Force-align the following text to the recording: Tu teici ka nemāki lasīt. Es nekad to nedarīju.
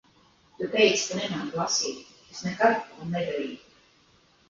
Tu 0.55 0.69
teici 0.75 1.03
ka 1.09 1.19
nemāki 1.19 1.61
lasīt. 1.61 2.01
Es 2.35 2.43
nekad 2.49 2.83
to 2.91 3.15
nedarīju. 3.15 3.65